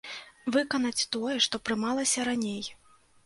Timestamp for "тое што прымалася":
1.15-2.25